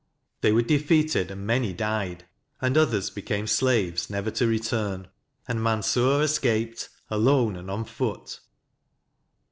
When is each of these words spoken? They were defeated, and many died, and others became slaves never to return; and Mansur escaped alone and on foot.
They 0.41 0.51
were 0.51 0.63
defeated, 0.63 1.29
and 1.29 1.45
many 1.45 1.73
died, 1.73 2.25
and 2.59 2.75
others 2.75 3.11
became 3.11 3.45
slaves 3.45 4.09
never 4.09 4.31
to 4.31 4.47
return; 4.47 5.09
and 5.47 5.61
Mansur 5.61 6.23
escaped 6.23 6.89
alone 7.11 7.55
and 7.55 7.69
on 7.69 7.85
foot. 7.85 8.39